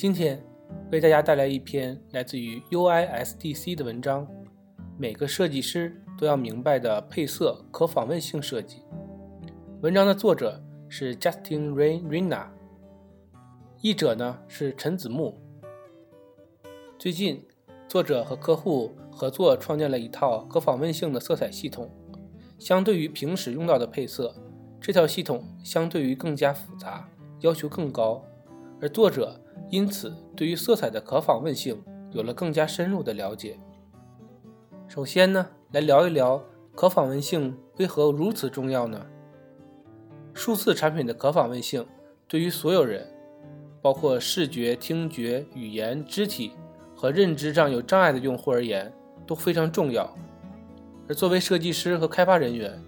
[0.00, 0.42] 今天
[0.90, 4.26] 为大家带来一篇来自于 UISDC 的文章：
[4.96, 8.78] 每个设计师都要明白的配色可访问性设计。
[9.82, 10.58] 文章的作者
[10.88, 12.46] 是 Justin Reyna，
[13.82, 15.38] 译者呢是陈子木。
[16.98, 17.46] 最近，
[17.86, 21.90] 作者和客户合作创建了一套可访问性的色彩系统。
[22.58, 24.34] 相对于平时用到的配色，
[24.80, 27.06] 这套系统相对于更加复杂，
[27.40, 28.24] 要求更高，
[28.80, 29.38] 而作者
[29.70, 31.80] 因此对于色彩的可访问性
[32.10, 33.58] 有了更加深入的了解。
[34.88, 36.42] 首先呢，来聊一聊
[36.74, 39.06] 可访问性为何如此重要呢？
[40.34, 41.86] 数字产品的可访问性
[42.26, 43.06] 对于所有人，
[43.80, 46.52] 包括视觉、听觉、语言、肢体
[46.94, 48.92] 和认知上有障碍的用户而言
[49.24, 50.12] 都非常重要。
[51.08, 52.82] 而作为设计师和开发人员，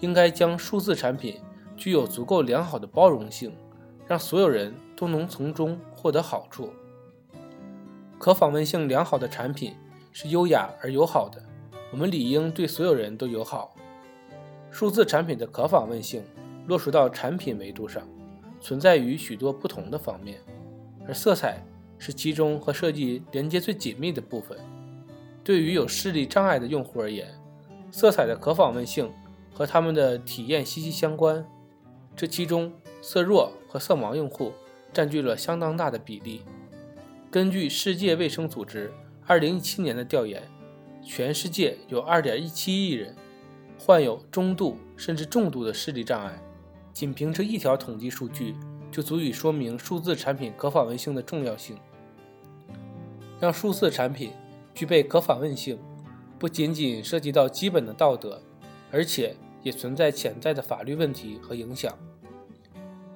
[0.00, 1.40] 应该将数字产品
[1.76, 3.54] 具有足够良好的包容性，
[4.06, 6.72] 让所有人都能从中获得好处。
[8.18, 9.74] 可访问性良好的产品
[10.12, 11.40] 是优雅而友好的，
[11.92, 13.74] 我们理应对所有人都友好。
[14.72, 16.24] 数字产品的可访问性
[16.66, 18.02] 落实到产品维度上，
[18.60, 20.40] 存在于许多不同的方面，
[21.06, 21.64] 而色彩
[21.98, 24.58] 是其中和设计连接最紧密的部分。
[25.44, 27.28] 对于有视力障碍的用户而言，
[27.92, 29.10] 色彩的可访问性
[29.54, 31.44] 和他们的体验息息相关，
[32.16, 34.52] 这其中色弱和色盲用户
[34.92, 36.42] 占据了相当大的比例。
[37.30, 38.92] 根据世界卫生组织
[39.26, 40.42] 2017年的调研，
[41.02, 43.16] 全世界有2.17亿人
[43.78, 46.42] 患有中度甚至重度的视力障碍。
[46.92, 48.54] 仅凭这一条统计数据，
[48.90, 51.76] 就足以说明数字产品可访问性的重要性。
[53.40, 54.32] 让数字产品
[54.74, 55.78] 具备可访问性。
[56.38, 58.42] 不仅仅涉及到基本的道德，
[58.90, 61.96] 而且也存在潜在的法律问题和影响。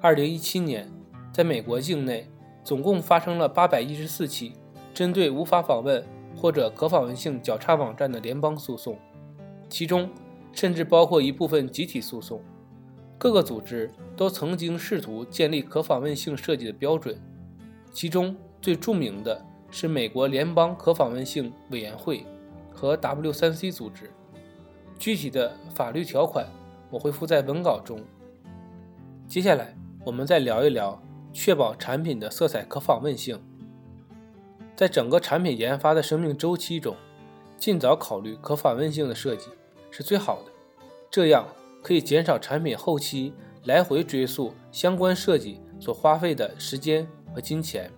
[0.00, 0.88] 二零一七年，
[1.36, 2.26] 在美国境内，
[2.64, 4.54] 总共发生了八百一十四起
[4.94, 6.02] 针对无法访问
[6.34, 8.96] 或者可访问性较差网站的联邦诉讼，
[9.68, 10.08] 其中
[10.50, 12.40] 甚至包括一部分集体诉讼。
[13.18, 17.14] 各个组织都曾经试图建立可访问性设计的标准，
[17.92, 22.24] 其中最著名的是美国联邦可访问性委员会。
[22.72, 24.10] 和 W3C 组织
[24.98, 26.46] 具体的法律条款，
[26.90, 28.00] 我会附在文稿中。
[29.28, 30.98] 接下来，我们再聊一聊
[31.36, 33.40] 确保产品的色彩可访问性。
[34.74, 36.96] 在整个产品研发的生命周期中，
[37.56, 39.48] 尽早考虑可访问性的设计
[39.90, 40.50] 是最好的，
[41.10, 41.46] 这样
[41.82, 43.32] 可以减少产品后期
[43.64, 47.90] 来回追溯相关设计所花费的时间和金钱。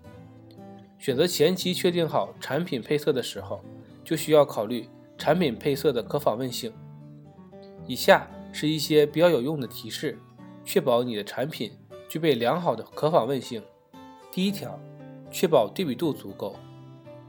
[0.98, 3.60] 选择前期确定好产品配色的时候。
[4.04, 4.88] 就需要考虑
[5.18, 6.72] 产品配色的可访问性。
[7.86, 10.18] 以下是一些比较有用的提示，
[10.64, 11.72] 确保你的产品
[12.08, 13.62] 具备良好的可访问性。
[14.32, 14.78] 第一条，
[15.30, 16.56] 确保对比度足够。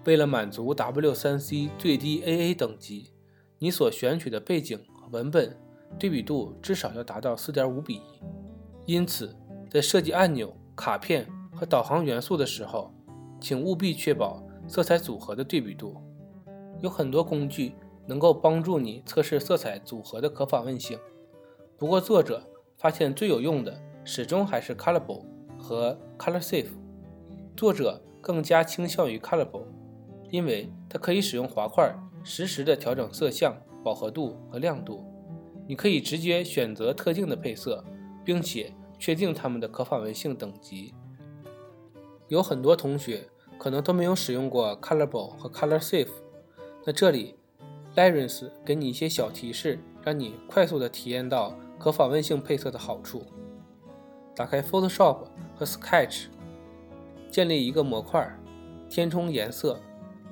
[0.05, 3.11] 为了满足 W3C 最低 AA 等级，
[3.57, 5.55] 你所选取的背景和文本
[5.99, 8.01] 对比度至少要达到4.5比1。
[8.85, 9.35] 因此，
[9.69, 12.93] 在设计按钮、卡片和导航元素的时候，
[13.41, 16.01] 请务必确保色彩组合的对比度。
[16.81, 17.73] 有很多工具
[18.05, 20.97] 能够帮助你测试色彩组合的可访问性，
[21.77, 22.41] 不过作者
[22.77, 23.79] 发现最有用的
[24.11, 25.23] 始终还是 Colorable
[25.55, 26.71] 和 ColorSafe。
[27.55, 29.65] 作者更加倾向于 Colorable，
[30.31, 35.05] 因为它可以使用滑块实时的调整色相、饱和度和亮度。
[35.67, 37.85] 你可以直接选择特定的配色，
[38.25, 40.95] 并且确定它们的可访问性等级。
[42.29, 43.27] 有很多同学
[43.59, 46.09] 可能都没有使用过 Colorable 和 ColorSafe。
[46.83, 47.35] 那这里
[47.93, 53.23] l a r e n c e 给你一些小提示，让你快速的体验到可访问性配色的好处。
[54.39, 56.27] 打开 Photoshop 和 Sketch，
[57.29, 58.25] 建立一个模块，
[58.89, 59.77] 填充颜色。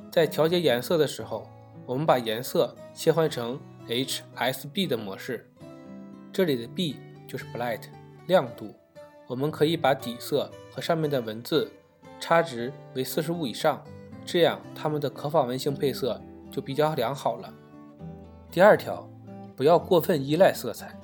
[0.09, 1.45] 在调节颜色的时候，
[1.85, 3.59] 我们把颜色切换成
[3.89, 5.51] HSB 的模式。
[6.31, 6.95] 这里的 B
[7.27, 7.81] 就是 Bright
[8.27, 8.73] 亮度。
[9.27, 11.69] 我们可以把底色和上面的文字
[12.17, 13.83] 差值为四十五以上，
[14.25, 16.21] 这样它们的可访问性配色。
[16.49, 17.53] 就比较良好了。
[18.49, 19.05] 第二条，
[19.57, 20.97] 不要过分依赖色彩。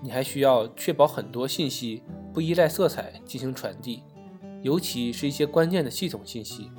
[0.00, 2.02] 你还需要确保很多信息
[2.36, 4.02] 不依赖色彩进行传递，
[4.60, 6.70] 尤其是一些关键的系统信息，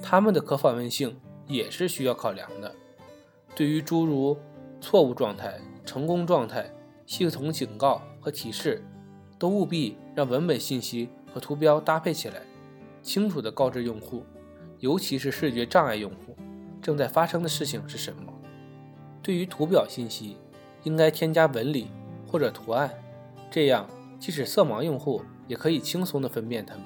[0.00, 1.18] 它们的可访问性
[1.48, 2.72] 也是需要考量的。
[3.52, 4.38] 对于诸如
[4.80, 6.72] 错误状态、成功状态、
[7.04, 8.80] 系统警告和提示，
[9.40, 12.40] 都务必让文本信息和图标搭配起来，
[13.02, 14.24] 清楚地告知用户，
[14.78, 16.36] 尤其是视觉障碍用户。
[16.80, 18.32] 正在发生的事情是什么？
[19.20, 20.36] 对于图表信息，
[20.84, 21.88] 应该添加纹理
[22.24, 22.88] 或者图案，
[23.50, 23.84] 这样
[24.22, 26.84] 即使色盲用户也可以轻松地分辨它们。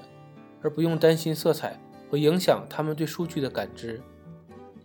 [0.63, 1.79] 而不用担心色彩
[2.09, 4.01] 会影响他们对数据的感知。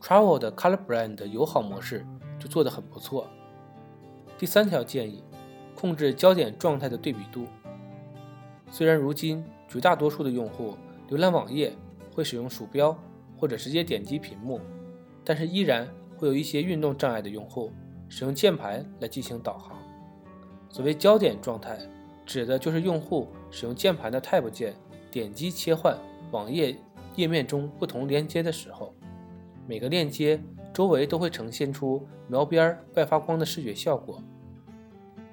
[0.01, 2.05] Travel 的 Color Brand 友好模式
[2.37, 3.25] 就做得很不错。
[4.37, 5.23] 第三条建议，
[5.73, 7.45] 控制焦点状态的对比度。
[8.69, 10.75] 虽然如今绝大多数的用户
[11.09, 11.73] 浏览网页
[12.13, 12.93] 会使用鼠标
[13.37, 14.59] 或者直接点击屏幕，
[15.23, 15.87] 但是依然
[16.17, 17.71] 会有一些运动障碍的用户
[18.09, 19.77] 使用键盘来进行导航。
[20.69, 21.79] 所谓焦点状态，
[22.31, 24.73] 指的就是用户使用键盘的 Tab 键
[25.11, 25.97] 点击切换
[26.31, 26.77] 网页
[27.17, 28.95] 页面中不同连接的时候。
[29.67, 30.41] 每个链接
[30.73, 34.23] 周围都会呈现出描边外发光的视觉效果。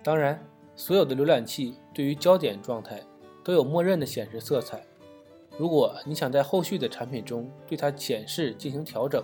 [0.02, 3.00] 当然，所有的浏览器对于焦点状态
[3.44, 4.82] 都有默认的显示色彩。
[5.56, 9.22] 如果你想在后续的产品中对它显示进行调整，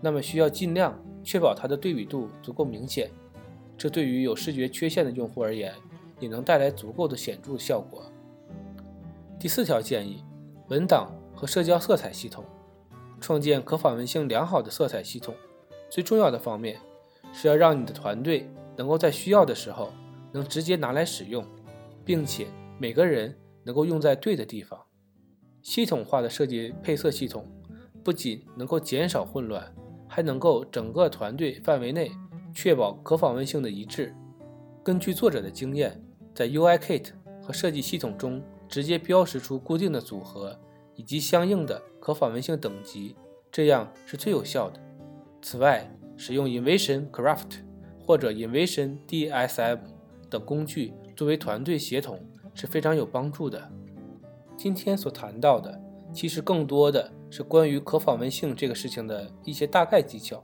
[0.00, 3.08] 那么需要尽量确保它的对比度足够明显。
[3.78, 5.72] 这对于有视觉缺陷的用户而言，
[6.18, 8.02] 也能带来足够的显著效果。
[9.38, 10.24] 第四条建议：
[10.68, 12.44] 文档和社交色彩系统。
[13.18, 15.34] 创建可访问性良好的色彩系统，
[15.88, 16.78] 最重要的方面
[17.32, 18.46] 是要让你的团队
[18.76, 19.90] 能够在需要的时候
[20.32, 21.42] 能直接拿来使用，
[22.04, 22.46] 并且
[22.78, 23.34] 每个人
[23.64, 24.78] 能够用在对的地方。
[25.62, 27.50] 系统化的设计配色系统
[28.04, 29.74] 不仅能够减少混乱，
[30.06, 32.12] 还能够整个团队范围内
[32.54, 34.14] 确保可访问性的一致。
[34.84, 35.98] 根据作者的经验，
[36.36, 37.06] 在 UIKit
[37.42, 40.56] 和设计系统中直接标识出固定的组合。
[40.98, 43.14] 以及相应的可访问性等级，
[43.52, 44.80] 这样是最有效的。
[45.42, 47.58] 此外，使用 Invention Craft
[48.00, 49.78] 或者 Invention DSM
[50.30, 52.18] 等工具作为团队协同
[52.54, 53.70] 是非常有帮助的。
[54.56, 55.78] 今天所谈到的，
[56.14, 60.42] 其实更多的是关于可访问性这个事情的一些大概技巧。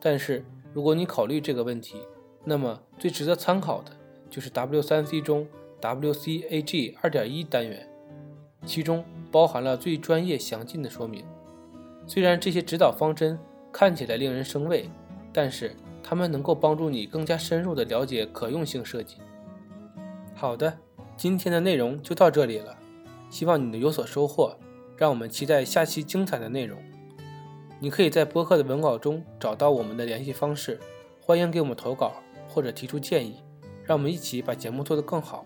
[0.00, 0.44] 但是，
[0.74, 1.98] 如果你考虑这个问题，
[2.44, 3.92] 那么最值得参考的
[4.32, 5.46] 就是 W3C 中
[5.80, 7.86] WCAG 2.1单元，
[8.66, 9.04] 其中。
[9.30, 11.24] 包含了最专业详尽的说明。
[12.06, 13.38] 虽然这些指导方针
[13.72, 14.90] 看起来令人生畏，
[15.32, 19.16] 但是它们能够帮助你更加深入地了解可用性设计。
[20.34, 20.76] 好的，
[21.16, 22.76] 今天的内容就到这里了，
[23.30, 24.54] 希望你能有所收获。
[24.98, 26.78] 让我们期待下期精彩的内容。
[27.80, 30.78] 你可以在播客的文稿中找到我们的联系方式，
[31.22, 33.41] 欢迎给我们投稿或者提出建议，
[33.84, 35.44] 让我们一起把节目做得更好。